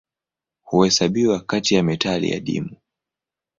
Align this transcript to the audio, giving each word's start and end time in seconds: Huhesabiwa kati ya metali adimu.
Huhesabiwa 0.61 1.39
kati 1.39 1.75
ya 1.75 1.83
metali 1.83 2.33
adimu. 2.33 2.75